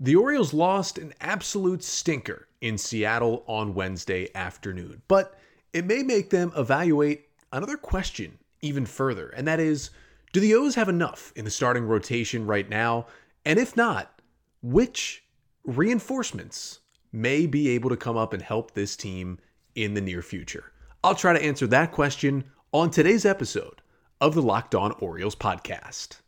[0.00, 5.36] The Orioles lost an absolute stinker in Seattle on Wednesday afternoon, but
[5.72, 9.90] it may make them evaluate another question even further, and that is
[10.32, 13.06] do the O's have enough in the starting rotation right now?
[13.44, 14.20] And if not,
[14.62, 15.24] which
[15.64, 16.78] reinforcements
[17.10, 19.38] may be able to come up and help this team
[19.74, 20.70] in the near future?
[21.02, 23.80] I'll try to answer that question on today's episode
[24.20, 26.18] of the Locked On Orioles podcast.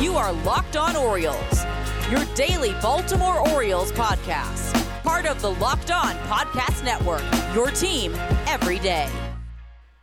[0.00, 1.64] You are Locked On Orioles,
[2.10, 4.74] your daily Baltimore Orioles podcast.
[5.02, 7.22] Part of the Locked On Podcast Network,
[7.54, 8.12] your team
[8.46, 9.08] every day.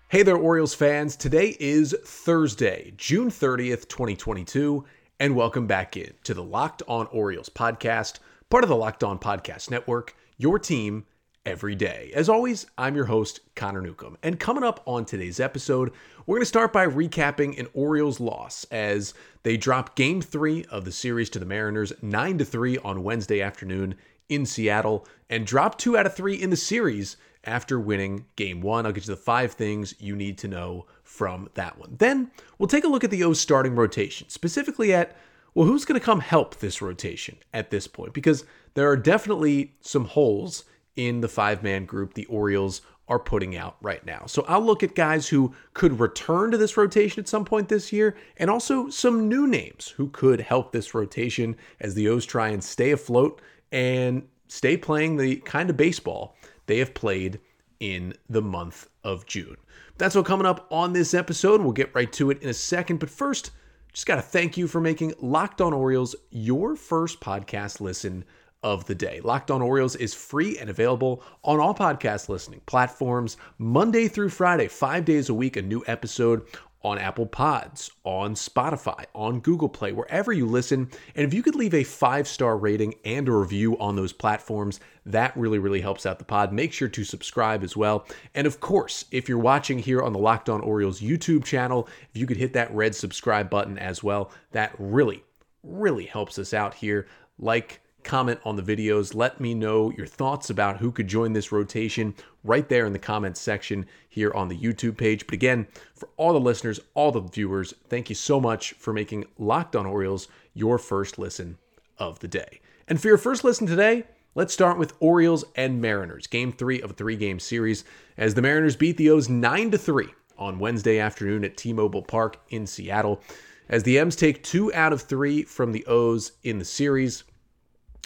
[0.07, 1.15] Hey there, Orioles fans.
[1.15, 4.83] Today is Thursday, June 30th, 2022,
[5.19, 8.17] and welcome back in to the Locked On Orioles podcast,
[8.49, 11.05] part of the Locked On Podcast Network, your team
[11.45, 12.11] every day.
[12.13, 14.17] As always, I'm your host, Connor Newcomb.
[14.23, 15.91] And coming up on today's episode,
[16.25, 20.85] we're going to start by recapping an Orioles loss as they dropped game three of
[20.85, 23.95] the series to the Mariners 9 to 3 on Wednesday afternoon
[24.29, 28.85] in Seattle and dropped two out of three in the series after winning game one.
[28.85, 31.95] I'll get you the five things you need to know from that one.
[31.99, 35.17] Then we'll take a look at the O's starting rotation, specifically at
[35.53, 38.13] well, who's going to come help this rotation at this point?
[38.13, 40.63] Because there are definitely some holes
[40.95, 44.23] in the five man group the Orioles are putting out right now.
[44.27, 47.91] So I'll look at guys who could return to this rotation at some point this
[47.91, 52.49] year and also some new names who could help this rotation as the O's try
[52.49, 53.41] and stay afloat
[53.71, 56.35] and stay playing the kind of baseball
[56.65, 57.39] they have played
[57.79, 59.57] in the month of June.
[59.97, 61.61] That's what coming up on this episode.
[61.61, 63.51] We'll get right to it in a second, but first,
[63.91, 68.23] just got to thank you for making Locked On Orioles your first podcast listen
[68.63, 69.19] of the day.
[69.23, 74.67] Locked On Orioles is free and available on all podcast listening platforms Monday through Friday,
[74.67, 76.45] five days a week, a new episode
[76.83, 80.89] on Apple Pods, on Spotify, on Google Play, wherever you listen.
[81.15, 84.79] And if you could leave a five star rating and a review on those platforms,
[85.05, 86.51] that really, really helps out the pod.
[86.51, 88.05] Make sure to subscribe as well.
[88.35, 92.19] And of course, if you're watching here on the Locked On Orioles YouTube channel, if
[92.19, 95.23] you could hit that red subscribe button as well, that really,
[95.63, 97.07] really helps us out here.
[97.39, 99.15] Like, comment on the videos.
[99.15, 102.99] Let me know your thoughts about who could join this rotation right there in the
[102.99, 105.25] comments section here on the YouTube page.
[105.25, 109.25] But again, for all the listeners, all the viewers, thank you so much for making
[109.37, 111.57] Locked On Orioles your first listen
[111.97, 112.59] of the day.
[112.87, 114.03] And for your first listen today,
[114.35, 117.85] let's start with Orioles and Mariners, game three of a three game series,
[118.17, 122.01] as the Mariners beat the O's 9 to 3 on Wednesday afternoon at T Mobile
[122.01, 123.21] Park in Seattle.
[123.69, 127.23] As the M's take two out of three from the O's in the series,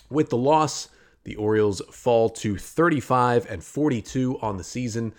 [0.09, 0.89] with the loss,
[1.23, 5.13] the Orioles fall to 35 and 42 on the season.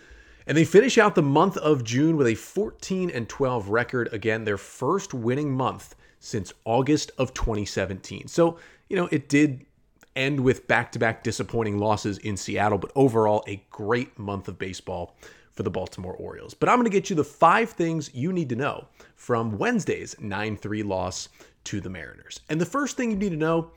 [0.47, 4.09] And they finish out the month of June with a 14 and 12 record.
[4.13, 8.29] Again, their first winning month since August of 2017.
[8.29, 9.67] So, you know, it did
[10.17, 14.59] end with back to back disappointing losses in Seattle, but overall, a great month of
[14.59, 15.17] baseball
[15.53, 16.55] for the Baltimore Orioles.
[16.55, 20.17] But I'm going to get you the five things you need to know from Wednesday's
[20.21, 21.29] 9 3 loss
[21.65, 22.41] to the Mariners.
[22.49, 23.71] And the first thing you need to know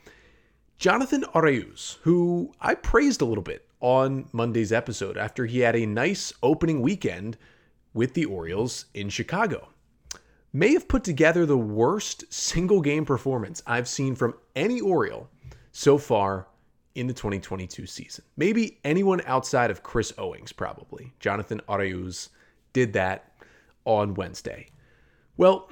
[0.81, 5.85] Jonathan Arauz, who I praised a little bit on Monday's episode after he had a
[5.85, 7.37] nice opening weekend
[7.93, 9.69] with the Orioles in Chicago,
[10.51, 15.29] may have put together the worst single game performance I've seen from any Oriole
[15.71, 16.47] so far
[16.95, 18.25] in the 2022 season.
[18.35, 21.13] Maybe anyone outside of Chris Owings, probably.
[21.19, 22.29] Jonathan Arauz
[22.73, 23.31] did that
[23.85, 24.65] on Wednesday.
[25.37, 25.69] Well,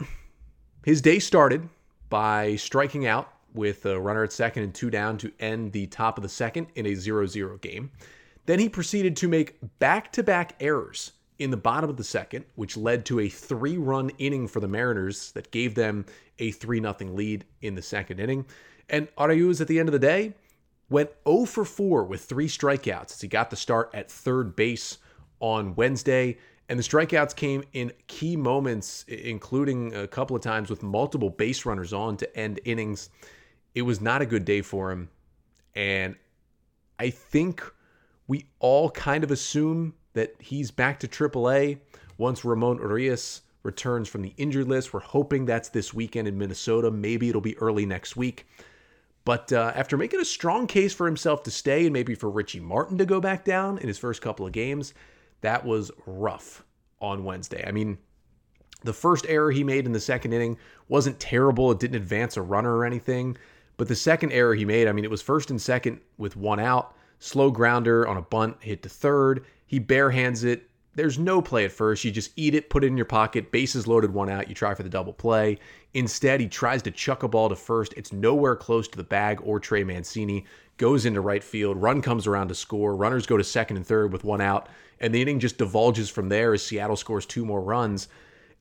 [0.85, 1.67] his day started
[2.11, 6.17] by striking out with a runner at second and two down to end the top
[6.17, 7.91] of the second in a 0 0 game.
[8.45, 12.45] Then he proceeded to make back to back errors in the bottom of the second,
[12.55, 16.05] which led to a three run inning for the Mariners that gave them
[16.39, 18.45] a 3 0 lead in the second inning.
[18.89, 20.33] And Arauz, at the end of the day,
[20.89, 24.97] went 0 for 4 with three strikeouts as he got the start at third base
[25.41, 26.37] on Wednesday.
[26.69, 31.65] And the strikeouts came in key moments, including a couple of times with multiple base
[31.65, 33.09] runners on to end innings
[33.79, 35.09] it was not a good day for him.
[35.73, 36.15] And
[36.99, 37.63] I think
[38.27, 41.79] we all kind of assume that he's back to AAA
[42.17, 44.93] once Ramon Urias returns from the injured list.
[44.93, 46.91] We're hoping that's this weekend in Minnesota.
[46.91, 48.45] Maybe it'll be early next week.
[49.23, 52.59] But uh, after making a strong case for himself to stay and maybe for Richie
[52.59, 54.93] Martin to go back down in his first couple of games,
[55.41, 56.65] that was rough
[56.99, 57.63] on Wednesday.
[57.65, 57.97] I mean,
[58.83, 61.71] the first error he made in the second inning wasn't terrible.
[61.71, 63.37] It didn't advance a runner or anything.
[63.79, 66.59] But the second error he made, I mean, it was first and second with one
[66.59, 69.45] out, slow grounder on a bunt, hit to third.
[69.65, 70.69] He barehands it.
[70.95, 72.03] There's no play at first.
[72.03, 74.49] You just eat it, put it in your pocket, bases loaded, one out.
[74.49, 75.59] You try for the double play.
[75.93, 77.93] Instead, he tries to chuck a ball to first.
[77.95, 80.45] It's nowhere close to the bag or Trey Mancini.
[80.75, 81.81] Goes into right field.
[81.81, 82.97] Run comes around to score.
[82.97, 84.67] Runners go to second and third with one out.
[84.99, 88.09] And the inning just divulges from there as Seattle scores two more runs.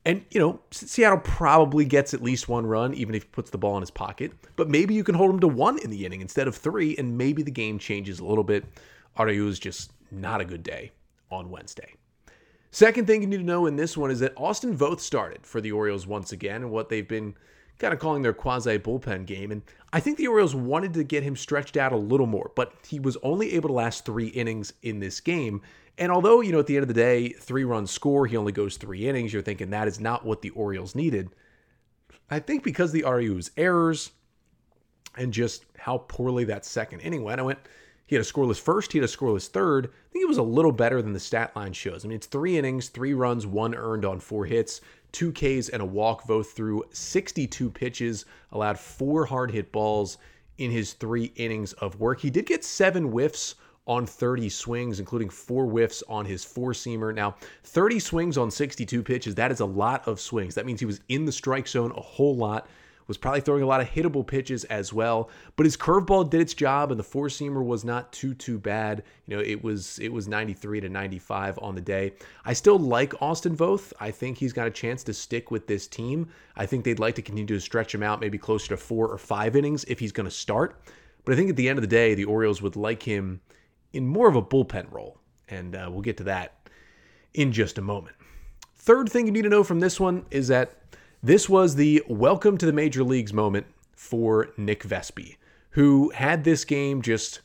[0.04, 3.58] And, you know, Seattle probably gets at least one run, even if he puts the
[3.58, 4.32] ball in his pocket.
[4.56, 7.18] But maybe you can hold him to one in the inning instead of three, and
[7.18, 8.64] maybe the game changes a little bit.
[9.18, 10.92] Arauz is just not a good day
[11.30, 11.94] on Wednesday.
[12.70, 15.60] Second thing you need to know in this one is that Austin Voth started for
[15.60, 17.34] the Orioles once again, and what they've been
[17.78, 19.50] kind of calling their quasi bullpen game.
[19.52, 19.62] And
[19.92, 22.98] I think the Orioles wanted to get him stretched out a little more, but he
[22.98, 25.62] was only able to last three innings in this game.
[25.98, 28.52] And although, you know, at the end of the day, three runs score, he only
[28.52, 31.30] goes three innings, you're thinking that is not what the Orioles needed.
[32.30, 34.12] I think because the Arauz errors
[35.16, 37.58] and just how poorly that second inning went, I went,
[38.06, 39.86] he had a scoreless first, he had a scoreless third.
[39.86, 42.04] I think it was a little better than the stat line shows.
[42.04, 44.80] I mean, it's three innings, three runs, one earned on four hits,
[45.10, 46.26] two Ks, and a walk.
[46.26, 50.16] Voth through 62 pitches, allowed four hard hit balls
[50.58, 52.20] in his three innings of work.
[52.20, 53.56] He did get seven whiffs
[53.88, 57.14] on 30 swings, including four whiffs on his four seamer.
[57.14, 60.54] Now, 30 swings on 62 pitches, that is a lot of swings.
[60.54, 62.68] That means he was in the strike zone a whole lot
[63.08, 65.30] was probably throwing a lot of hittable pitches as well.
[65.56, 69.02] But his curveball did its job, and the four seamer was not too too bad.
[69.26, 72.12] You know, it was it was 93 to 95 on the day.
[72.44, 73.92] I still like Austin Voth.
[73.98, 76.28] I think he's got a chance to stick with this team.
[76.54, 79.18] I think they'd like to continue to stretch him out, maybe closer to four or
[79.18, 80.80] five innings if he's going to start.
[81.24, 83.40] But I think at the end of the day, the Orioles would like him
[83.92, 85.18] in more of a bullpen role,
[85.48, 86.68] and uh, we'll get to that
[87.34, 88.16] in just a moment.
[88.76, 90.72] Third thing you need to know from this one is that
[91.22, 95.36] this was the welcome to the major leagues moment for Nick Vespi,
[95.70, 97.40] who had this game just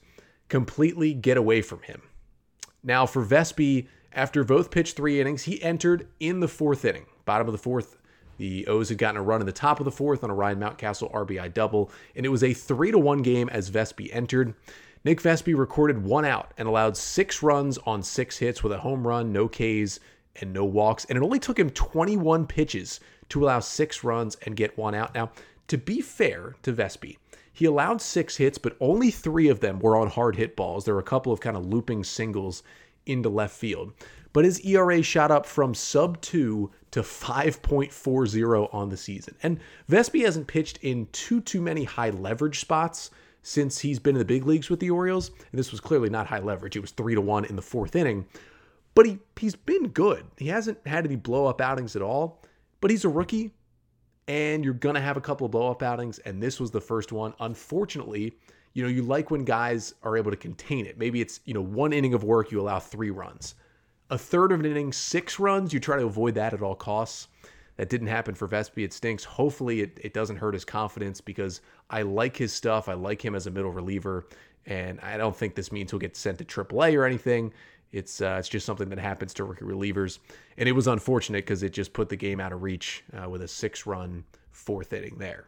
[0.47, 2.01] completely get away from him.
[2.83, 7.47] Now, for Vespi, after Voth pitched three innings, he entered in the fourth inning, bottom
[7.47, 7.97] of the fourth.
[8.37, 10.59] The O's had gotten a run in the top of the fourth on a Ryan
[10.59, 14.53] Mountcastle RBI double, and it was a three to one game as Vespi entered.
[15.05, 19.05] Nick Vespi recorded one out and allowed six runs on six hits with a home
[19.05, 19.99] run, no Ks,
[20.37, 21.05] and no walks.
[21.05, 25.13] And it only took him 21 pitches to allow six runs and get one out.
[25.13, 25.31] Now,
[25.67, 27.17] to be fair to Vespi,
[27.51, 30.85] he allowed six hits, but only three of them were on hard hit balls.
[30.85, 32.63] There were a couple of kind of looping singles
[33.05, 33.93] into left field.
[34.31, 39.35] But his ERA shot up from sub 2 to 5.40 on the season.
[39.43, 39.59] And
[39.89, 43.11] Vespi hasn't pitched in too too many high leverage spots
[43.43, 45.29] since he's been in the big leagues with the Orioles.
[45.29, 46.75] And this was clearly not high leverage.
[46.75, 48.25] It was 3 to 1 in the fourth inning.
[48.95, 50.25] But he he's been good.
[50.37, 52.41] He hasn't had any blow up outings at all.
[52.81, 53.53] But he's a rookie,
[54.27, 57.11] and you're to have a couple of blow up outings, and this was the first
[57.11, 57.33] one.
[57.39, 58.33] Unfortunately,
[58.73, 60.97] you know, you like when guys are able to contain it.
[60.97, 63.55] Maybe it's, you know, one inning of work, you allow three runs.
[64.09, 67.27] A third of an inning, six runs, you try to avoid that at all costs.
[67.77, 68.83] That didn't happen for Vespi.
[68.83, 69.23] It stinks.
[69.23, 72.87] Hopefully, it, it doesn't hurt his confidence because I like his stuff.
[72.87, 74.27] I like him as a middle reliever.
[74.65, 77.51] And I don't think this means he'll get sent to AAA or anything.
[77.93, 80.17] It's uh, it's just something that happens to rookie relievers,
[80.57, 83.43] and it was unfortunate because it just put the game out of reach uh, with
[83.43, 85.47] a six-run fourth inning there.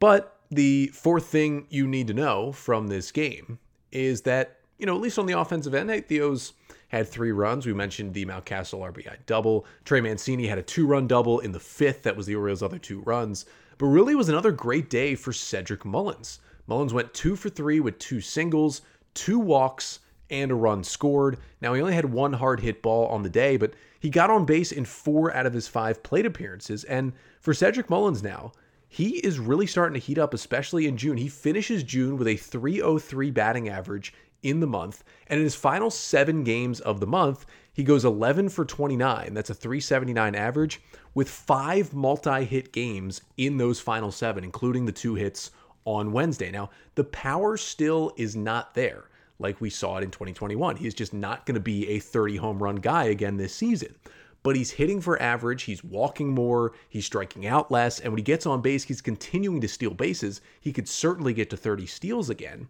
[0.00, 3.58] But the fourth thing you need to know from this game
[3.90, 6.52] is that you know at least on the offensive end, the O's
[6.88, 7.66] had three runs.
[7.66, 9.66] We mentioned the Mountcastle RBI double.
[9.84, 12.02] Trey Mancini had a two-run double in the fifth.
[12.02, 13.46] That was the Orioles' other two runs.
[13.78, 16.40] But really, was another great day for Cedric Mullins.
[16.66, 18.82] Mullins went two for three with two singles,
[19.14, 20.00] two walks,
[20.30, 21.38] and a run scored.
[21.60, 24.44] Now, he only had one hard hit ball on the day, but he got on
[24.44, 26.84] base in four out of his five plate appearances.
[26.84, 28.52] And for Cedric Mullins now,
[28.88, 31.16] he is really starting to heat up, especially in June.
[31.16, 34.14] He finishes June with a 303 batting average
[34.44, 35.02] in the month.
[35.26, 39.34] And in his final seven games of the month, he goes 11 for 29.
[39.34, 40.80] That's a 379 average
[41.14, 45.50] with five multi hit games in those final seven, including the two hits
[45.84, 46.50] on Wednesday.
[46.50, 49.04] Now, the power still is not there
[49.38, 50.76] like we saw it in 2021.
[50.76, 53.94] He's just not going to be a 30 home run guy again this season.
[54.42, 58.22] But he's hitting for average, he's walking more, he's striking out less, and when he
[58.22, 60.42] gets on base, he's continuing to steal bases.
[60.60, 62.68] He could certainly get to 30 steals again.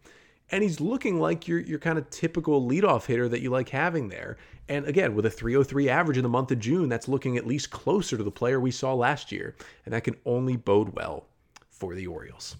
[0.50, 4.08] And he's looking like your, your kind of typical leadoff hitter that you like having
[4.08, 4.36] there.
[4.68, 7.70] And again, with a 303 average in the month of June, that's looking at least
[7.70, 9.54] closer to the player we saw last year.
[9.84, 11.26] And that can only bode well
[11.70, 12.56] for the Orioles.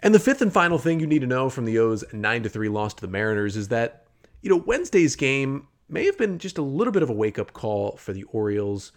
[0.00, 2.68] And the fifth and final thing you need to know from the O's 9 3
[2.68, 4.04] loss to the Mariners is that,
[4.42, 7.52] you know, Wednesday's game may have been just a little bit of a wake up
[7.52, 8.92] call for the Orioles,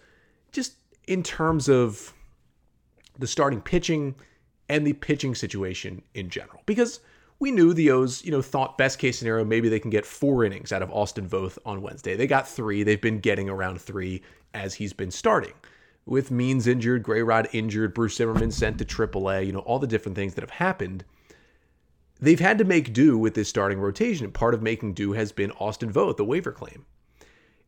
[0.52, 0.74] just
[1.06, 2.12] in terms of
[3.18, 4.14] the starting pitching
[4.68, 6.62] and the pitching situation in general.
[6.66, 7.00] Because
[7.42, 10.44] we knew the O's, you know, thought best case scenario, maybe they can get four
[10.44, 12.14] innings out of Austin Voth on Wednesday.
[12.14, 12.84] They got three.
[12.84, 14.22] They've been getting around three
[14.54, 15.54] as he's been starting.
[16.06, 20.14] with Means injured, Grayrod injured, Bruce Zimmermann sent to AAA, you know, all the different
[20.14, 21.04] things that have happened.
[22.20, 24.30] They've had to make do with this starting rotation.
[24.30, 26.86] Part of making do has been Austin Voth, the waiver claim.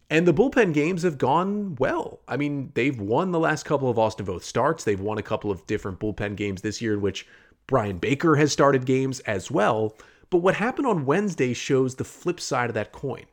[0.09, 2.21] And the bullpen games have gone well.
[2.29, 4.85] I mean, they've won the last couple of Austin Voth starts.
[4.85, 7.27] They've won a couple of different bullpen games this year in which
[7.67, 9.97] Bryan Baker has started games as well.
[10.31, 13.25] But what happened on Wednesday shows the flip side of that coin.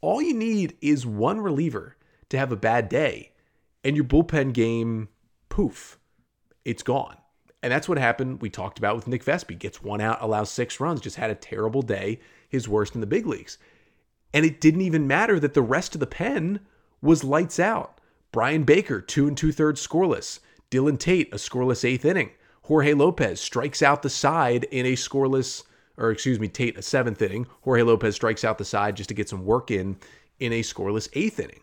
[0.00, 1.96] All you need is one reliever
[2.28, 3.32] to have a bad day,
[3.82, 5.08] and your bullpen game,
[5.48, 5.98] poof,
[6.64, 7.16] it's gone.
[7.62, 8.40] And that's what happened.
[8.40, 9.58] We talked about with Nick Vespi.
[9.58, 13.06] Gets one out, allows six runs, just had a terrible day, his worst in the
[13.06, 13.58] big leagues.
[14.32, 16.60] And it didn't even matter that the rest of the pen
[17.02, 18.00] was lights out.
[18.30, 20.38] Bryan Baker, two and two thirds scoreless.
[20.70, 22.30] Dylan Tate, a scoreless eighth inning.
[22.68, 25.64] Jorge Lopez strikes out the side in a scoreless,
[25.96, 27.46] or excuse me, Tate, a seventh inning.
[27.62, 29.96] Jorge Lopez strikes out the side just to get some work in
[30.38, 31.60] in a scoreless eighth inning.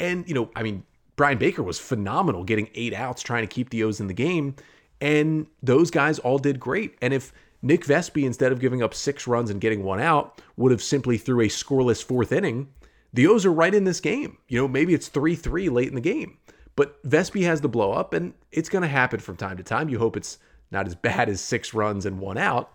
[0.00, 0.82] And, you know, I mean,
[1.14, 4.56] Bryan Baker was phenomenal getting eight outs trying to keep the O's in the game.
[5.00, 6.98] And those guys all did great.
[7.00, 10.72] And if Nick Vespi, instead of giving up six runs and getting one out, would
[10.72, 12.66] have simply threw a scoreless fourth inning,
[13.12, 14.38] the O's are right in this game.
[14.48, 16.38] You know, maybe it's 3 3 late in the game.
[16.76, 19.88] But Vespi has the blow up, and it's going to happen from time to time.
[19.88, 20.38] You hope it's
[20.70, 22.72] not as bad as six runs and one out,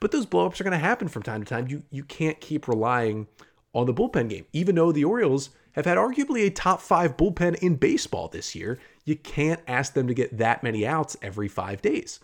[0.00, 1.68] but those blowups are going to happen from time to time.
[1.68, 3.26] You you can't keep relying
[3.74, 7.56] on the bullpen game, even though the Orioles have had arguably a top five bullpen
[7.56, 8.78] in baseball this year.
[9.04, 12.20] You can't ask them to get that many outs every five days.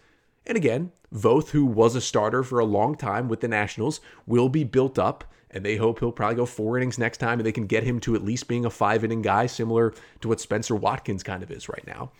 [0.46, 4.48] And again, Voth, who was a starter for a long time with the Nationals, will
[4.48, 5.24] be built up,
[5.54, 8.00] and they hope he'll probably go four innings next time, and they can get him
[8.00, 11.50] to at least being a five inning guy, similar to what Spencer Watkins kind of
[11.50, 12.10] is right now.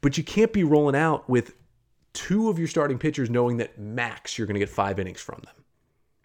[0.00, 1.54] But you can't be rolling out with
[2.12, 5.40] two of your starting pitchers knowing that max you're going to get five innings from
[5.44, 5.54] them.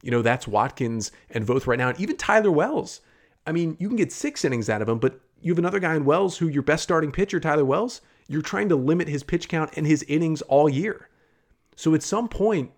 [0.04, 3.02] You know, that's Watkins and Voth right now, and even Tyler Wells.
[3.48, 5.96] I mean, you can get six innings out of him, but you have another guy
[5.96, 9.50] in Wells who your best starting pitcher, Tyler Wells, you're trying to limit his pitch
[9.50, 11.10] count and his innings all year.
[11.76, 12.72] So at some point,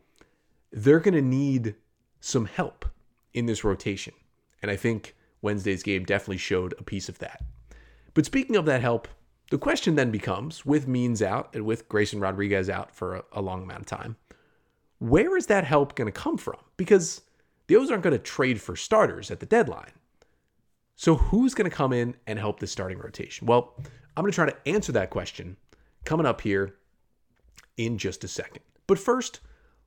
[0.71, 1.75] they're going to need
[2.21, 2.85] some help
[3.33, 4.13] in this rotation.
[4.61, 7.43] And I think Wednesday's game definitely showed a piece of that.
[8.13, 9.07] But speaking of that help,
[9.49, 13.41] the question then becomes with Means out and with Grayson Rodriguez out for a, a
[13.41, 14.15] long amount of time,
[14.99, 16.59] where is that help going to come from?
[16.77, 17.21] Because
[17.67, 19.91] the O's aren't going to trade for starters at the deadline.
[20.95, 23.47] So who's going to come in and help this starting rotation?
[23.47, 23.73] Well,
[24.15, 25.57] I'm going to try to answer that question
[26.05, 26.75] coming up here
[27.77, 28.61] in just a second.
[28.87, 29.39] But first,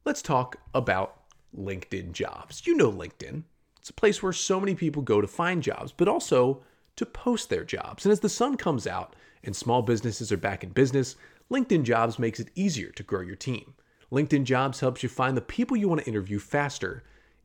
[0.04, 1.23] let's talk about
[1.58, 2.66] LinkedIn jobs.
[2.66, 3.44] You know LinkedIn.
[3.78, 6.62] It's a place where so many people go to find jobs, but also
[6.96, 8.04] to post their jobs.
[8.04, 11.16] And as the sun comes out and small businesses are back in business,
[11.50, 13.74] LinkedIn Jobs makes it easier to grow your team.
[14.10, 17.02] LinkedIn Jobs helps you find the people you want to interview faster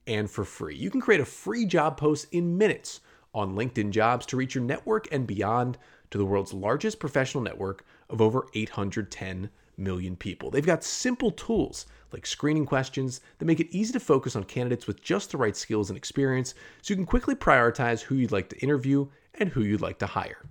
[0.07, 0.75] and for free.
[0.75, 3.01] You can create a free job post in minutes
[3.33, 5.77] on LinkedIn Jobs to reach your network and beyond
[6.11, 10.51] to the world's largest professional network of over 810 million people.
[10.51, 14.87] They've got simple tools like screening questions that make it easy to focus on candidates
[14.87, 18.49] with just the right skills and experience so you can quickly prioritize who you'd like
[18.49, 20.43] to interview and who you'd like to hire.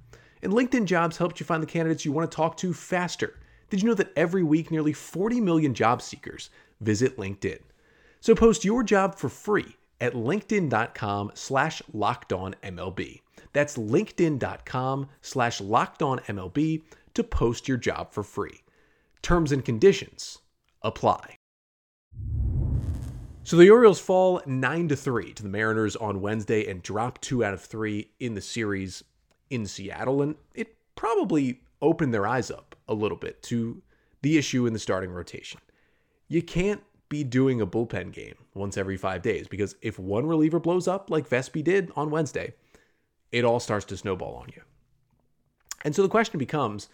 [0.43, 3.39] And LinkedIn Jobs helps you find the candidates you want to talk to faster.
[3.71, 7.59] Did you know that every week nearly 40 million job seekers visit LinkedIn?
[8.21, 13.21] So post your job for free at linkedin.com slash lockedonmlb.
[13.53, 16.83] That's linkedin.com slash lockedonmlb
[17.15, 18.63] to post your job for free.
[19.23, 20.39] Terms and conditions
[20.83, 21.37] apply.
[23.49, 27.43] So the Orioles fall 9 to 3 to the Mariners on Wednesday and drop 2
[27.43, 29.03] out of 3 in the series
[29.49, 33.81] in Seattle and it probably opened their eyes up a little bit to
[34.21, 35.61] the issue in the starting rotation.
[36.29, 40.61] You can't be doing a bullpen game once every 5 days because if one reliever
[40.61, 42.53] blows up like Vespi did on Wednesday,
[43.33, 44.61] it all starts to snowball on you.
[45.85, 46.89] And so the question becomes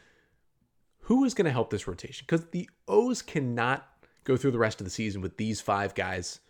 [1.05, 2.25] who is going to help this rotation?
[2.27, 3.87] Because the O's cannot
[4.25, 6.41] go through the rest of the season with these five guys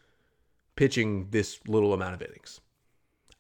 [0.77, 2.61] pitching this little amount of innings.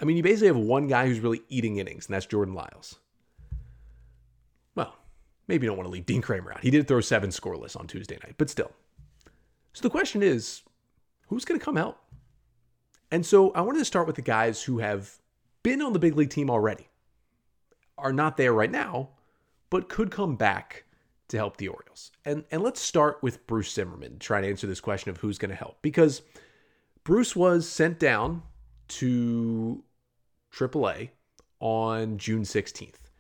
[0.00, 2.99] I mean, you basically have one guy who's really eating innings, and that's Jordan Lyles.
[4.75, 4.97] Well,
[5.47, 6.62] maybe you don't want to leave Dean Kremer out.
[6.62, 8.73] He did throw seven scoreless on Tuesday night, but still.
[9.73, 10.62] So the question is
[11.28, 11.99] who's going to come help?
[13.12, 15.18] And so I wanted to start with the guys who have
[15.62, 16.88] been on the big league team already,
[17.97, 19.11] are not there right now,
[19.71, 20.85] but could come back
[21.28, 22.11] to help the Orioles.
[22.25, 25.50] And and let's start with Bruce Zimmermann, trying to answer this question of who's going
[25.50, 26.23] to help because
[27.02, 28.43] Bruce was sent down
[28.88, 29.83] to
[30.52, 31.11] AAA
[31.61, 33.11] on June 16th.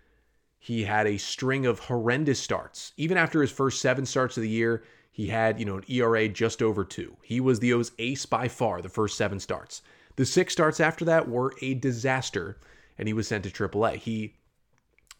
[0.58, 2.92] He had a string of horrendous starts.
[2.96, 6.28] Even after his first 7 starts of the year, he had, you know, an ERA
[6.28, 7.16] just over 2.
[7.22, 9.82] He was the O's ace by far the first 7 starts.
[10.16, 12.58] The 6 starts after that were a disaster
[12.96, 13.96] and he was sent to AAA.
[13.96, 14.34] He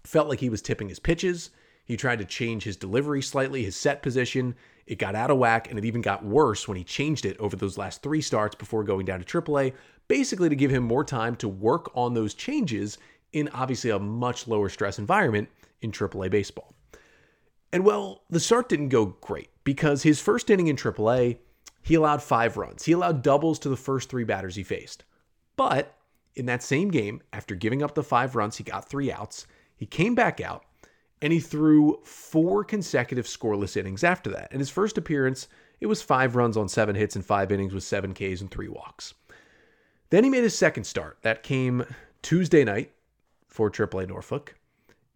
[0.04, 1.50] Felt like he was tipping his pitches.
[1.84, 4.54] He tried to change his delivery slightly, his set position.
[4.86, 7.56] It got out of whack, and it even got worse when he changed it over
[7.56, 9.74] those last three starts before going down to AAA,
[10.08, 12.98] basically to give him more time to work on those changes
[13.32, 15.48] in obviously a much lower stress environment
[15.82, 16.74] in AAA baseball.
[17.72, 21.38] And well, the start didn't go great because his first inning in AAA,
[21.82, 22.84] he allowed five runs.
[22.84, 25.04] He allowed doubles to the first three batters he faced.
[25.56, 25.96] But
[26.34, 29.46] in that same game, after giving up the five runs, he got three outs.
[29.76, 30.64] He came back out
[31.22, 34.52] and he threw four consecutive scoreless innings after that.
[34.52, 35.48] In his first appearance,
[35.80, 38.68] it was five runs on seven hits and five innings with seven Ks and three
[38.68, 39.14] walks.
[40.10, 41.18] Then he made his second start.
[41.22, 41.84] That came
[42.22, 42.92] Tuesday night
[43.48, 44.54] for AAA Norfolk,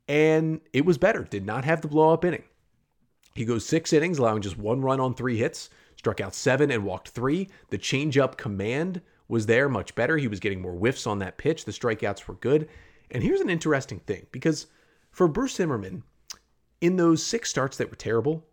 [0.08, 1.24] and it was better.
[1.24, 2.44] Did not have the blow up inning.
[3.34, 6.84] He goes six innings, allowing just one run on three hits, struck out seven and
[6.84, 7.48] walked three.
[7.70, 10.16] The changeup command was there much better.
[10.16, 11.64] He was getting more whiffs on that pitch.
[11.64, 12.68] The strikeouts were good.
[13.10, 14.66] And here's an interesting thing because
[15.18, 16.04] for Bruce Zimmermann,
[16.80, 18.46] in those six starts that were terrible,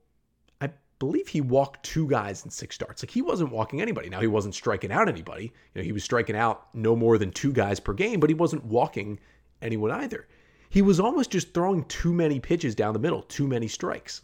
[0.59, 3.03] I believe he walked two guys in six starts.
[3.03, 4.09] Like he wasn't walking anybody.
[4.09, 5.43] Now he wasn't striking out anybody.
[5.43, 8.33] You know, he was striking out no more than two guys per game, but he
[8.33, 9.19] wasn't walking
[9.61, 10.27] anyone either.
[10.67, 14.23] He was almost just throwing too many pitches down the middle, too many strikes.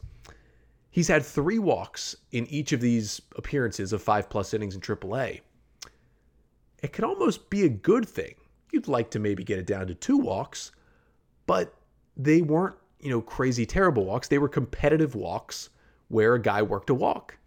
[0.89, 5.41] He's had three walks in each of these appearances of five plus innings in AAA.
[6.81, 8.33] It could almost be a good thing.
[8.71, 10.71] You'd like to maybe get it down to two walks,
[11.45, 11.75] but
[12.23, 14.27] they weren't, you know, crazy terrible walks.
[14.27, 15.69] They were competitive walks
[16.07, 17.37] where a guy worked a walk.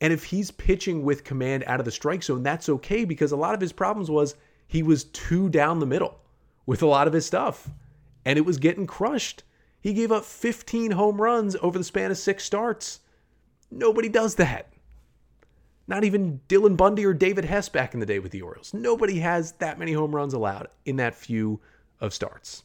[0.00, 3.36] And if he's pitching with command out of the strike zone, that's okay because a
[3.36, 4.34] lot of his problems was
[4.66, 6.18] he was too down the middle
[6.66, 7.70] with a lot of his stuff
[8.24, 9.42] and it was getting crushed.
[9.80, 13.00] He gave up 15 home runs over the span of six starts.
[13.70, 14.72] Nobody does that.
[15.86, 18.72] Not even Dylan Bundy or David Hess back in the day with the Orioles.
[18.72, 21.60] Nobody has that many home runs allowed in that few
[22.00, 22.62] of starts.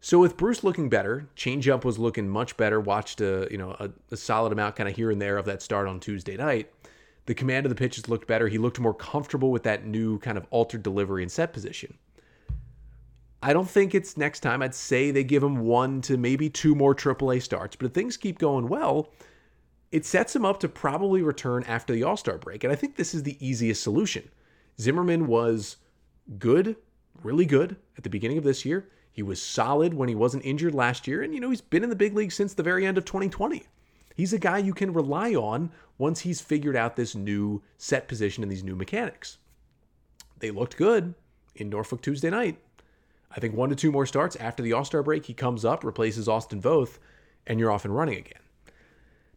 [0.00, 2.80] So with Bruce looking better, changeup was looking much better.
[2.80, 5.62] Watched a you know a, a solid amount kind of here and there of that
[5.62, 6.72] start on Tuesday night.
[7.26, 8.48] The command of the pitches looked better.
[8.48, 11.98] He looked more comfortable with that new kind of altered delivery and set position.
[13.42, 14.62] I don't think it's next time.
[14.62, 17.76] I'd say they give him one to maybe two more AAA starts.
[17.76, 19.10] But if things keep going well,
[19.92, 22.64] it sets him up to probably return after the All Star break.
[22.64, 24.28] And I think this is the easiest solution.
[24.80, 25.76] Zimmermann was
[26.38, 26.76] good,
[27.22, 28.88] really good at the beginning of this year.
[29.12, 31.90] He was solid when he wasn't injured last year, and you know, he's been in
[31.90, 33.66] the big league since the very end of 2020.
[34.14, 38.42] He's a guy you can rely on once he's figured out this new set position
[38.42, 39.38] and these new mechanics.
[40.38, 41.14] They looked good
[41.54, 42.58] in Norfolk Tuesday night.
[43.30, 45.84] I think one to two more starts after the All Star break, he comes up,
[45.84, 46.98] replaces Austin Voth,
[47.46, 48.40] and you're off and running again.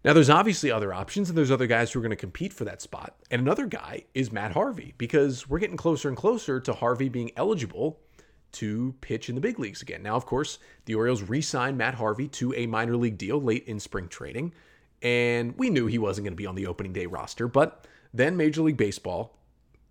[0.03, 2.65] Now, there's obviously other options, and there's other guys who are going to compete for
[2.65, 3.15] that spot.
[3.31, 7.31] And another guy is Matt Harvey, because we're getting closer and closer to Harvey being
[7.37, 7.99] eligible
[8.53, 10.03] to pitch in the big leagues again.
[10.03, 13.65] Now, of course, the Orioles re signed Matt Harvey to a minor league deal late
[13.67, 14.53] in spring training,
[15.01, 17.47] and we knew he wasn't going to be on the opening day roster.
[17.47, 19.37] But then Major League Baseball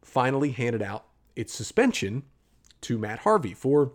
[0.03, 2.23] finally handed out its suspension
[2.83, 3.93] to Matt Harvey for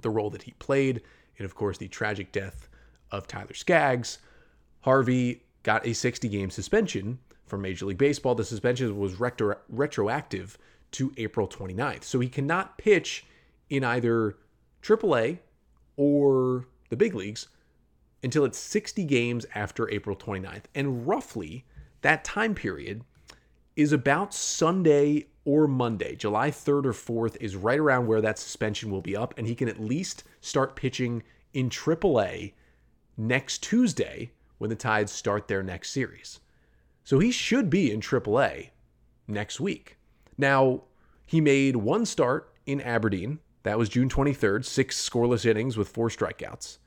[0.00, 1.02] the role that he played,
[1.38, 2.68] and of course, the tragic death
[3.10, 4.18] of Tyler Skaggs.
[4.82, 8.34] Harvey got a 60 game suspension from Major League Baseball.
[8.34, 10.58] The suspension was retro- retroactive
[10.92, 12.04] to April 29th.
[12.04, 13.26] So he cannot pitch
[13.70, 14.36] in either
[14.82, 15.38] AAA
[15.96, 17.48] or the big leagues
[18.22, 20.64] until it's 60 games after April 29th.
[20.74, 21.64] And roughly
[22.02, 23.02] that time period
[23.76, 26.16] is about Sunday or Monday.
[26.16, 26.92] July 3rd or
[27.28, 30.24] 4th is right around where that suspension will be up, and he can at least
[30.40, 32.52] start pitching in AAA
[33.16, 36.40] next Tuesday when the Tides start their next series.
[37.04, 38.70] So he should be in AAA
[39.26, 39.96] next week.
[40.36, 40.82] Now,
[41.24, 46.08] he made one start in Aberdeen that was June 23rd, six scoreless innings with four
[46.08, 46.78] strikeouts.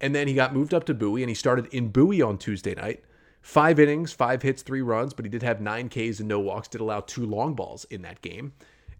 [0.00, 2.74] And then he got moved up to Bowie and he started in Bowie on Tuesday
[2.74, 3.04] night.
[3.40, 6.66] Five innings, five hits, three runs, but he did have nine Ks and no walks,
[6.66, 8.54] did allow two long balls in that game.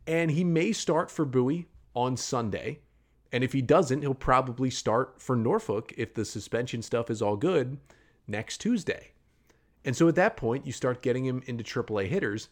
[0.07, 2.79] And he may start for Bowie on Sunday.
[3.33, 7.37] And if he doesn't, he'll probably start for Norfolk if the suspension stuff is all
[7.37, 7.77] good
[8.29, 9.11] next Tuesday.
[9.85, 12.51] And so at that point, you start getting him into AAA hitters.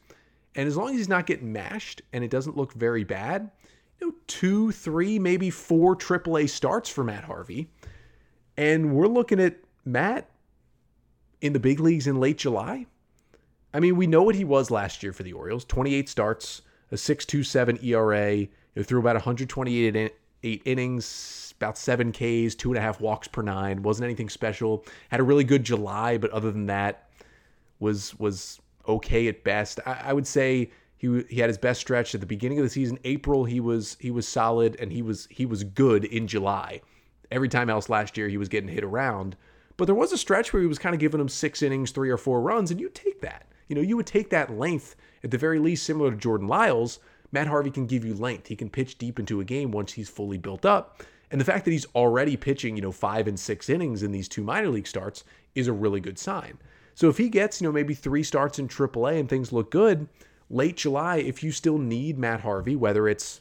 [0.57, 3.53] And as long as he's not getting mashed and it doesn't look very bad,
[4.01, 7.69] you know, two, three, maybe four AAA starts for Matt Harvey.
[8.57, 10.29] And we're looking at Matt
[11.41, 12.87] in the big leagues in late July.
[13.73, 16.95] I mean, we know what he was last year for the Orioles 28 starts, a
[16.95, 20.11] 6.27 ERA, you know, threw about 128 in,
[20.45, 23.83] eight innings, about seven Ks, two and a half walks per nine.
[23.83, 24.85] Wasn't anything special.
[25.09, 27.09] Had a really good July, but other than that,
[27.81, 29.81] was was okay at best.
[29.87, 30.71] I, I would say
[31.05, 32.99] He, he had his best stretch at the beginning of the season.
[33.05, 36.81] April he was he was solid and he was he was good in July.
[37.31, 39.37] Every time else last year he was getting hit around,
[39.77, 42.11] but there was a stretch where he was kind of giving him six innings, three
[42.11, 43.49] or four runs, and you take that.
[43.69, 47.01] You know, you would take that length at the very least, similar to Jordan Lyles.
[47.33, 48.47] Matt Harvey can give you length.
[48.47, 51.03] He can pitch deep into a game once he's fully built up.
[51.31, 54.29] And the fact that he's already pitching, you know, five and six innings in these
[54.29, 56.59] two minor league starts is a really good sign.
[56.95, 60.09] So if he gets, you know, maybe three starts in AAA and things look good,
[60.55, 63.40] late July, if you still need Matt Harvey, whether it's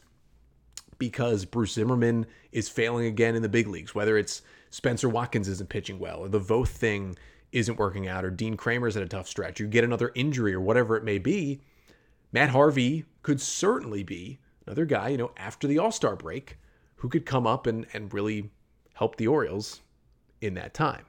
[0.98, 5.68] because Bruce Zimmermann is failing again in the big leagues, whether it's Spencer Watkins isn't
[5.68, 7.16] pitching well, or the Voth thing
[7.52, 10.60] isn't working out, or Dean Kremer's at a tough stretch, you get another injury or
[10.60, 11.60] whatever it may be,
[12.32, 16.58] Matt Harvey could certainly be another guy, you know, after the All Star break
[16.96, 18.50] who could come up and, and really
[18.94, 19.82] help the Orioles
[20.40, 21.04] in that time.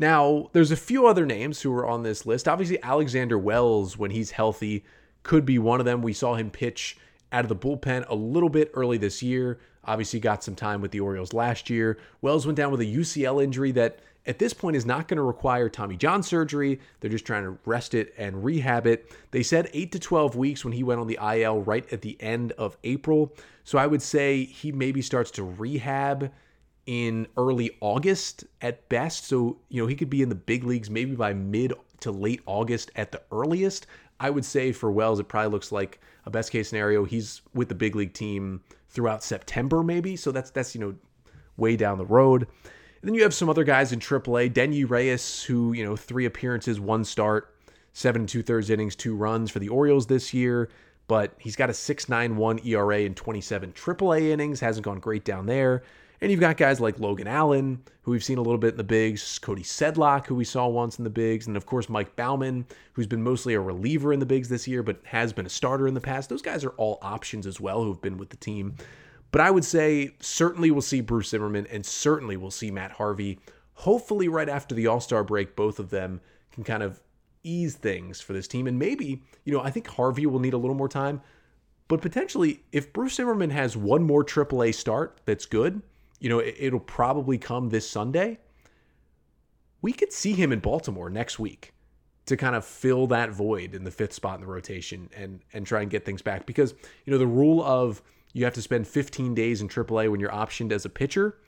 [0.00, 2.48] Now, there's a few other names who are on this list.
[2.48, 4.82] Obviously, Alexander Wells, when he's healthy,
[5.24, 6.00] could be one of them.
[6.00, 6.96] We saw him pitch
[7.30, 9.60] out of the bullpen a little bit early this year.
[9.84, 11.98] Obviously, got some time with the Orioles last year.
[12.22, 15.22] Wells went down with a UCL injury that at this point is not going to
[15.22, 16.80] require Tommy John surgery.
[17.00, 19.12] They're just trying to rest it and rehab it.
[19.32, 22.16] They said 8 to 12 weeks when he went on the IL right at the
[22.20, 23.34] end of April.
[23.64, 26.32] So I would say he maybe starts to rehab
[26.90, 29.26] in early August at best.
[29.26, 32.40] So, you know, he could be in the big leagues maybe by mid to late
[32.46, 33.86] August at the earliest.
[34.18, 37.04] I would say for Wells, it probably looks like a best case scenario.
[37.04, 40.16] He's with the big league team throughout September, maybe.
[40.16, 40.96] So that's that's you know
[41.56, 42.42] way down the road.
[42.42, 46.24] And then you have some other guys in AAA, Denyi Reyes, who you know three
[46.24, 47.54] appearances, one start,
[47.92, 50.68] seven and two thirds innings, two runs for the Orioles this year.
[51.06, 54.58] But he's got a 6.91 ERA in 27 AAA innings.
[54.58, 55.82] Hasn't gone great down there.
[56.22, 58.84] And you've got guys like Logan Allen, who we've seen a little bit in the
[58.84, 62.66] bigs, Cody Sedlock, who we saw once in the bigs, and of course Mike Baumann,
[62.92, 65.88] who's been mostly a reliever in the bigs this year, but has been a starter
[65.88, 66.28] in the past.
[66.28, 68.74] Those guys are all options as well who've been with the team.
[69.32, 73.38] But I would say certainly we'll see Bruce Zimmermann and certainly we'll see Matt Harvey.
[73.74, 76.20] Hopefully, right after the All Star break, both of them
[76.52, 77.00] can kind of
[77.42, 78.66] ease things for this team.
[78.66, 81.22] And maybe, you know, I think Harvey will need a little more time.
[81.88, 85.80] But potentially, if Bruce Zimmermann has one more AAA start that's good,
[86.20, 88.38] you know, it, will probably come this Sunday.
[89.82, 91.72] We could see him in Baltimore next week
[92.26, 95.66] to kind of fill that void in the fifth spot in the rotation and and
[95.66, 98.02] try and get things back because you know the rule of
[98.32, 101.38] you have to spend 15 days in AAA when you're optioned as a pitcher.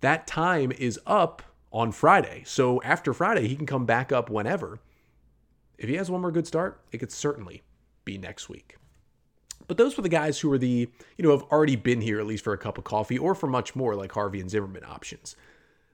[0.00, 2.42] That time is up on Friday.
[2.46, 4.78] So after Friday, he can come back up whenever.
[5.78, 7.62] If he has one more good start, it could certainly
[8.04, 8.76] be next week.
[9.70, 12.26] But those were the guys who are the, you know, have already been here at
[12.26, 15.36] least for a cup of coffee or for much more, like Harvey and Zimmermann options.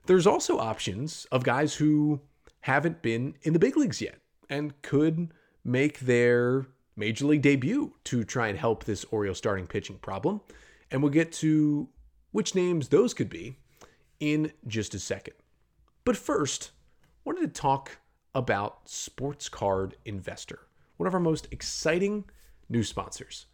[0.07, 2.21] There's also options of guys who
[2.61, 4.17] haven't been in the big leagues yet
[4.49, 5.31] and could
[5.63, 10.41] make their major league debut to try and help this Orioles starting pitching problem.
[10.89, 11.87] And we'll get to
[12.31, 13.57] which names those could be
[14.19, 15.35] in just a second.
[16.03, 16.71] But first,
[17.03, 17.99] I wanted to talk
[18.33, 20.61] about Sports Card Investor,
[20.95, 22.25] one of our most exciting
[22.69, 23.45] new sponsors.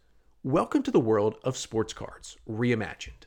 [0.46, 3.24] Welcome to the world of sports cards, reimagined.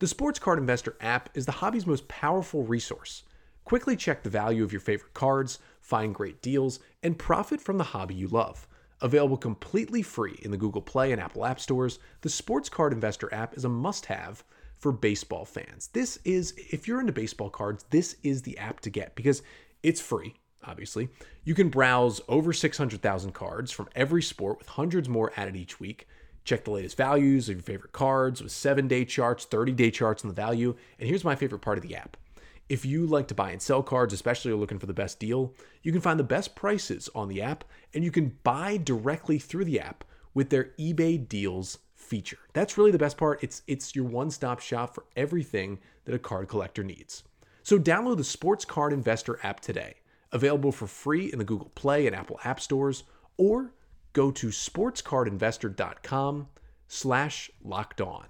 [0.00, 3.22] The Sports Card Investor app is the hobby's most powerful resource.
[3.64, 7.84] Quickly check the value of your favorite cards, find great deals, and profit from the
[7.84, 8.68] hobby you love.
[9.00, 13.32] Available completely free in the Google Play and Apple App Stores, the Sports Card Investor
[13.32, 14.44] app is a must have
[14.76, 15.88] for baseball fans.
[15.94, 19.40] This is, if you're into baseball cards, this is the app to get because
[19.82, 21.08] it's free, obviously.
[21.44, 26.06] You can browse over 600,000 cards from every sport with hundreds more added each week.
[26.48, 30.24] Check the latest values of your favorite cards with seven day charts, 30 day charts
[30.24, 30.74] on the value.
[30.98, 32.16] And here's my favorite part of the app.
[32.70, 35.52] If you like to buy and sell cards, especially you're looking for the best deal,
[35.82, 39.66] you can find the best prices on the app and you can buy directly through
[39.66, 42.38] the app with their eBay deals feature.
[42.54, 43.44] That's really the best part.
[43.44, 47.24] It's it's your one-stop shop for everything that a card collector needs.
[47.62, 49.96] So download the Sports Card Investor app today.
[50.32, 53.04] Available for free in the Google Play and Apple App Stores
[53.36, 53.74] or
[54.12, 56.48] go to sportscardinvestor.com
[56.86, 58.26] slash locked on.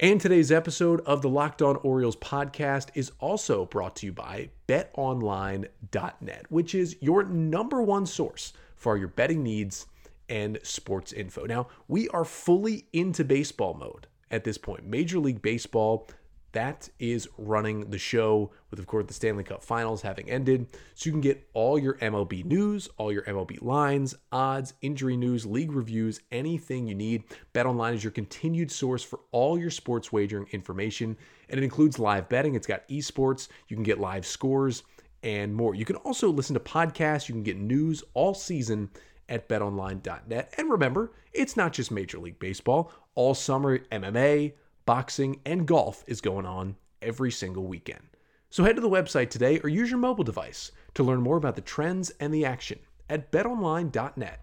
[0.00, 4.50] And today's episode of the Locked On Orioles podcast is also brought to you by
[4.68, 9.86] betonline.net, which is your number one source for your betting needs
[10.28, 11.46] and sports info.
[11.46, 14.86] Now, we are fully into baseball mode at this point.
[14.86, 16.08] Major League Baseball
[16.52, 20.66] that is running the show with, of course, the Stanley Cup finals having ended.
[20.94, 25.44] So you can get all your MLB news, all your MLB lines, odds, injury news,
[25.44, 27.24] league reviews, anything you need.
[27.54, 31.16] BetOnline is your continued source for all your sports wagering information,
[31.48, 32.54] and it includes live betting.
[32.54, 34.82] It's got esports, you can get live scores,
[35.22, 35.74] and more.
[35.74, 38.90] You can also listen to podcasts, you can get news all season
[39.28, 40.54] at betonline.net.
[40.56, 42.90] And remember, it's not just Major League Baseball.
[43.14, 44.54] All summer, MMA,
[44.88, 48.00] boxing, and golf is going on every single weekend.
[48.48, 51.56] So head to the website today or use your mobile device to learn more about
[51.56, 52.78] the trends and the action
[53.10, 54.40] at betonline.net,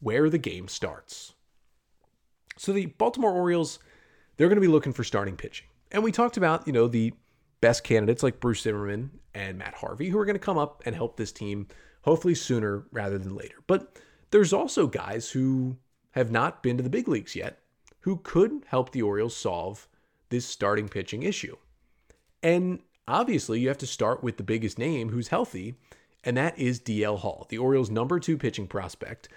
[0.00, 1.32] where the game starts.
[2.58, 3.78] So the Baltimore Orioles,
[4.36, 5.68] they're going to be looking for starting pitching.
[5.90, 7.14] And we talked about, you know, the
[7.62, 10.94] best candidates like Bruce Zimmermann and Matt Harvey who are going to come up and
[10.94, 11.66] help this team
[12.02, 13.56] hopefully sooner rather than later.
[13.66, 13.98] But
[14.32, 15.78] there's also guys who
[16.10, 17.62] have not been to the big leagues yet
[18.08, 19.86] who could help the Orioles solve
[20.30, 21.54] this starting pitching issue.
[22.42, 25.74] And obviously, you have to start with the biggest name who's healthy,
[26.24, 29.28] and that is DL Hall, the Orioles' number two pitching prospect,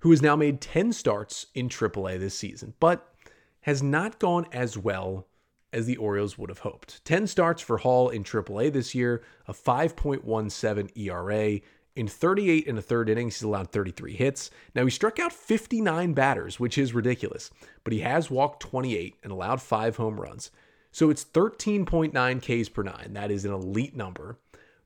[0.00, 3.14] who has now made 10 starts in AAA this season, but
[3.62, 5.26] has not gone as well
[5.72, 7.02] as the Orioles would have hoped.
[7.06, 11.60] 10 starts for Hall in AAA this year, a 5.17 ERA.
[11.98, 14.52] In 38 and a third innings, he's allowed 33 hits.
[14.72, 17.50] Now, he struck out 59 batters, which is ridiculous,
[17.82, 20.52] but he has walked 28 and allowed five home runs.
[20.92, 23.14] So it's 13.9 Ks per nine.
[23.14, 24.38] That is an elite number,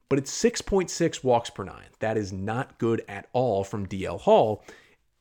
[0.08, 1.88] but it's 6.6 walks per nine.
[1.98, 4.64] That is not good at all from DL Hall.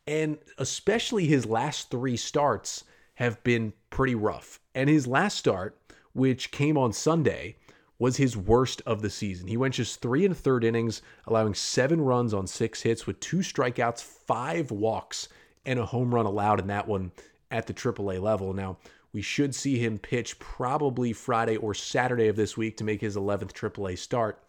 [0.08, 4.62] And especially his last three starts have been pretty rough.
[4.74, 5.78] And his last start,
[6.14, 7.58] which came on Sunday,
[8.02, 9.48] was his worst of the season.
[9.48, 13.38] He went just three and third innings, allowing seven runs on six hits with two
[13.38, 15.30] strikeouts, five walks,
[15.68, 17.12] and a home run allowed in that one
[17.52, 18.54] at the AAA level.
[18.54, 18.80] Now,
[19.14, 23.16] we should see him pitch probably Friday or Saturday of this week to make his
[23.16, 24.42] 11th AAA start.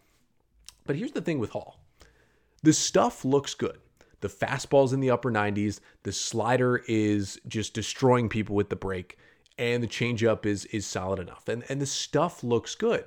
[0.87, 1.79] But here's the thing with Hall
[2.63, 3.77] the stuff looks good.
[4.23, 5.79] The fastball's in the upper 90s.
[6.05, 9.19] The slider is just destroying people with the break,
[9.59, 11.49] and the changeup is is solid enough.
[11.49, 13.05] And and the stuff looks good.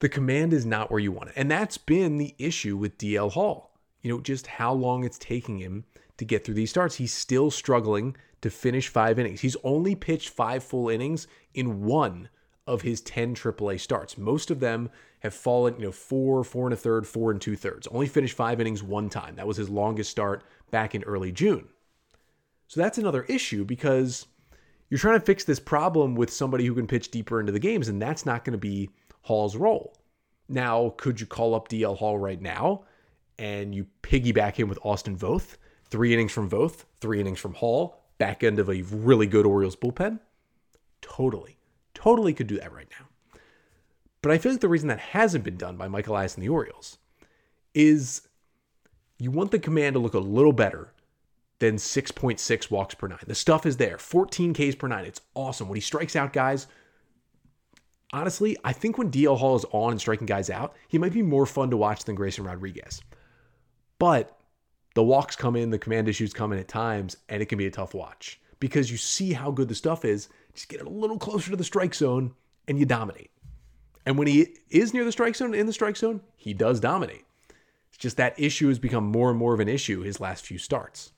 [0.00, 3.32] The command is not where you want it, and that's been the issue with DL
[3.32, 3.72] Hall.
[4.02, 5.84] You know, just how long it's taking him
[6.18, 6.96] to get through these starts.
[6.96, 9.40] He's still struggling to finish five innings.
[9.40, 12.28] He's only pitched five full innings in one
[12.66, 14.18] of his 10 AAA starts.
[14.18, 17.56] Most of them have fallen, you know, four, four and a third, four and two
[17.56, 17.86] thirds.
[17.88, 19.36] Only finished five innings one time.
[19.36, 21.68] That was his longest start back in early June.
[22.68, 24.26] So that's another issue because
[24.90, 27.88] you're trying to fix this problem with somebody who can pitch deeper into the games,
[27.88, 28.90] and that's not going to be
[29.26, 29.92] Hall's role.
[30.48, 32.84] Now, could you call up DL Hall right now
[33.40, 35.56] and you piggyback him with Austin Voth?
[35.90, 39.74] Three innings from Voth, three innings from Hall, back end of a really good Orioles
[39.74, 40.20] bullpen?
[41.00, 41.56] Totally.
[41.92, 43.40] Totally could do that right now.
[44.22, 46.48] But I feel like the reason that hasn't been done by Michael Elias and the
[46.48, 46.98] Orioles
[47.74, 48.28] is
[49.18, 50.92] you want the command to look a little better
[51.58, 53.18] than 6.6 walks per nine.
[53.26, 55.04] The stuff is there, 14 Ks per nine.
[55.04, 55.68] It's awesome.
[55.68, 56.68] When he strikes out guys,
[58.12, 61.22] honestly, I think when DL Hall is on and striking guys out, he might be
[61.22, 63.00] more fun to watch than Grayson Rodriguez.
[63.98, 64.38] But
[64.94, 67.66] the walks come in, the command issues come in at times, and it can be
[67.66, 70.28] a tough watch because you see how good the stuff is.
[70.54, 72.32] Just get it a little closer to the strike zone
[72.66, 73.30] and you dominate.
[74.06, 77.24] And when he is near the strike zone, in the strike zone, he does dominate.
[77.88, 80.58] It's just that issue has become more and more of an issue his last few
[80.58, 81.12] starts.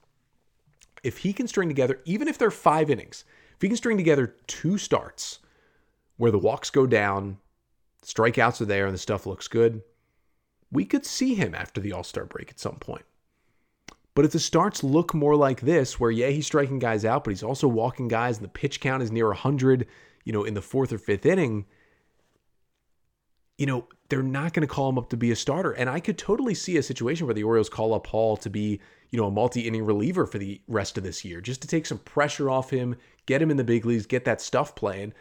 [1.02, 3.24] If he can string together, even if they're five innings,
[3.54, 5.40] if he can string together two starts
[6.18, 7.38] where the walks go down,
[8.04, 9.82] strikeouts are there, and the stuff looks good,
[10.70, 13.04] we could see him after the All Star break at some point.
[14.14, 17.30] But if the starts look more like this, where yeah, he's striking guys out, but
[17.30, 19.86] he's also walking guys, and the pitch count is near 100,
[20.24, 21.66] you know, in the fourth or fifth inning,
[23.56, 25.72] you know, they're not going to call him up to be a starter.
[25.72, 28.80] And I could totally see a situation where the Orioles call up Hall to be,
[29.10, 31.98] you know, a multi-inning reliever for the rest of this year, just to take some
[31.98, 35.12] pressure off him, get him in the big leagues, get that stuff playing.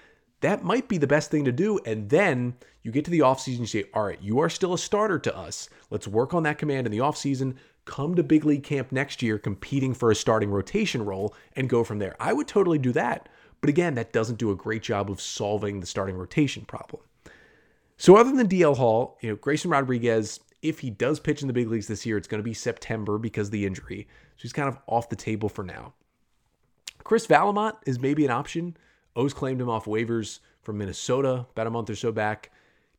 [0.41, 1.79] That might be the best thing to do.
[1.85, 4.77] And then you get to the offseason, you say, all right, you are still a
[4.77, 5.69] starter to us.
[5.89, 7.55] Let's work on that command in the offseason
[7.87, 11.83] come to big league camp next year competing for a starting rotation role and go
[11.83, 12.15] from there.
[12.19, 13.29] I would totally do that.
[13.61, 17.01] But again, that doesn't do a great job of solving the starting rotation problem.
[17.97, 21.53] So other than DL Hall, you know, Grayson Rodriguez, if he does pitch in the
[21.53, 24.07] big leagues this year, it's going to be September because of the injury.
[24.35, 25.93] So he's kind of off the table for now.
[27.03, 28.77] Chris Vallimont is maybe an option.
[29.17, 32.51] O's claimed him off waivers from Minnesota about a month or so back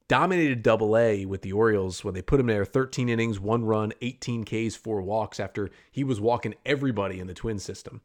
[0.09, 3.93] dominated double A with the Orioles when they put him there 13 innings, one run,
[4.03, 8.01] 18 Ks, four walks after he was walking everybody in the twin system.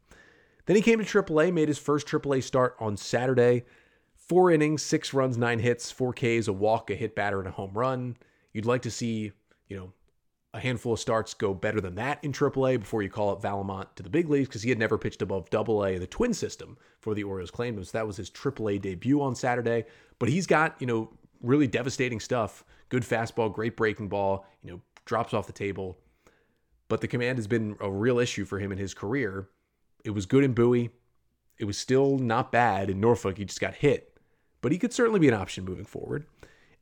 [0.66, 3.64] Then he came to AAA, made his first AAA start on Saturday.
[4.14, 7.52] Four innings, six runs, nine hits, four Ks, a walk, a hit batter, and a
[7.52, 8.16] home run.
[8.52, 9.32] You'd like to see,
[9.68, 9.92] you know,
[10.54, 13.86] a handful of starts go better than that in AAA before you call up Vallimont
[13.96, 16.32] to the big leagues because he had never pitched above Double A, in the twin
[16.32, 17.84] system, for the Orioles claimed.
[17.84, 19.84] So that was his AAA debut on Saturday.
[20.20, 21.10] But he's got, you know,
[21.42, 22.64] really devastating stuff.
[22.88, 25.98] Good fastball, great breaking ball, you know, drops off the table.
[26.88, 29.48] but the command has been a real issue for him in his career.
[30.04, 30.90] It was good in Bowie.
[31.58, 33.38] It was still not bad in Norfolk.
[33.38, 34.16] He just got hit,
[34.60, 36.26] but he could certainly be an option moving forward.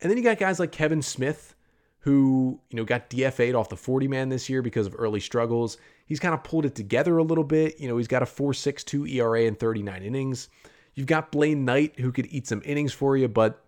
[0.01, 1.55] And then you got guys like Kevin Smith,
[2.03, 5.79] who you know got DFA'd off the 40 man this year because of early struggles.
[6.07, 7.81] He's kind of pulled it together a little bit.
[7.81, 10.49] You know, he's got a 4.62 ERA in 39 innings.
[10.95, 13.65] You've got Blaine Knight who could eat some innings for you, but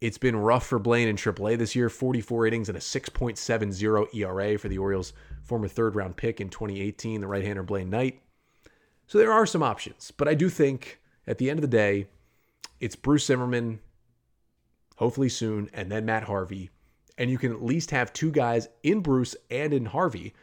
[0.00, 1.88] it's been rough for Blaine in AAA this year.
[1.88, 7.20] 44 innings and a 6.70 ERA for the Orioles' former third round pick in 2018,
[7.20, 8.20] the right hander Blaine Knight.
[9.08, 12.06] So there are some options, but I do think at the end of the day,
[12.80, 13.80] it's Bruce Zimmermann,
[14.96, 16.70] hopefully soon, and then Matt Harvey.
[17.18, 20.34] And you can at least have two guys in Bruce and in Harvey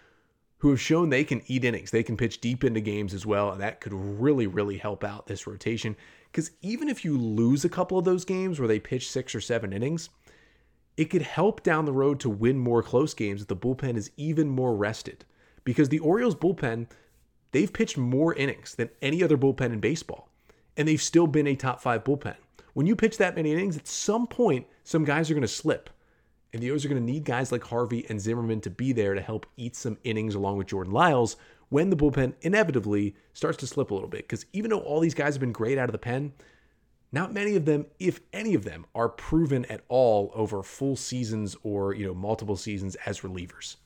[0.63, 1.91] who have shown they can eat innings.
[1.91, 3.51] They can pitch deep into games as well.
[3.51, 5.95] And that could really, really help out this rotation.
[6.31, 9.41] Because even if you lose a couple of those games where they pitch six or
[9.41, 10.09] seven innings,
[10.95, 14.11] it could help down the road to win more close games if the bullpen is
[14.15, 15.25] even more rested.
[15.65, 16.87] Because the Orioles bullpen,
[17.51, 20.29] they've pitched more innings than any other bullpen in baseball.
[20.77, 22.35] And they've still been a top five bullpen.
[22.73, 25.89] When you pitch that many innings, at some point, some guys are going to slip.
[26.53, 29.15] And the O's are going to need guys like Harvey and Zimmermann to be there
[29.15, 31.35] to help eat some innings along with Jordan Lyles
[31.69, 34.21] when the bullpen inevitably starts to slip a little bit.
[34.21, 36.33] Because even though all these guys have been great out of the pen,
[37.11, 41.55] not many of them, if any of them, are proven at all over full seasons
[41.63, 43.77] or you know multiple seasons as relievers.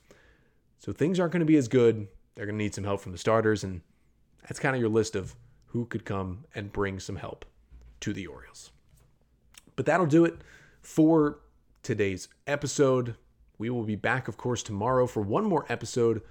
[0.79, 2.07] So things aren't going to be as good.
[2.35, 3.81] They're going to need some help from the starters, and
[4.41, 5.35] that's kind of your list of
[5.67, 7.45] who could come and bring some help
[8.01, 8.71] to the Orioles.
[9.75, 10.37] But that'll do it
[10.81, 11.39] for
[11.87, 13.15] today's episode.
[13.57, 16.21] We will be back, of course, tomorrow for one more episode,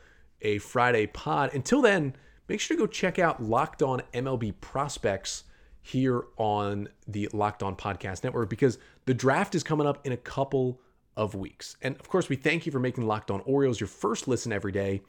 [0.42, 1.54] a Friday pod.
[1.54, 2.14] Until then,
[2.46, 5.44] make sure to go check out Locked On MLB Prospects
[5.80, 10.18] here on the Locked On Podcast Network because the draft is coming up in a
[10.18, 10.78] couple
[11.16, 11.78] of weeks.
[11.80, 14.72] And of course, we thank you for making Locked On Orioles your first listen every
[14.72, 15.00] day.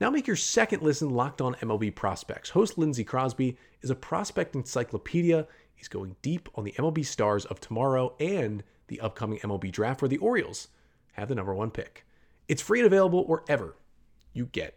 [0.00, 2.50] Now make your second listen Locked On MLB Prospects.
[2.50, 5.48] Host Lindsey Crosby is a prospect encyclopedia.
[5.74, 10.08] He's going deep on the MLB stars of tomorrow and the upcoming MLB draft where
[10.08, 10.68] the Orioles
[11.12, 12.04] have the number one pick.
[12.48, 13.76] It's free and available wherever
[14.32, 14.76] you get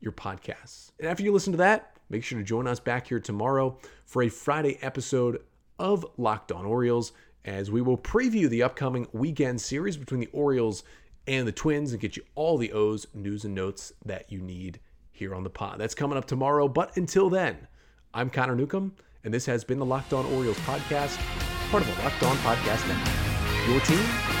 [0.00, 0.90] your podcasts.
[0.98, 4.22] And after you listen to that, make sure to join us back here tomorrow for
[4.22, 5.42] a Friday episode
[5.78, 7.12] of Locked On Orioles
[7.44, 10.82] as we will preview the upcoming weekend series between the Orioles
[11.26, 14.80] and the Twins and get you all the O's news and notes that you need
[15.12, 15.78] here on the pod.
[15.78, 16.66] That's coming up tomorrow.
[16.66, 17.68] But until then,
[18.14, 21.18] I'm Connor Newcomb, and this has been the Locked On Orioles podcast,
[21.70, 23.29] part of the Locked On Podcast Network
[23.66, 24.39] your team every day.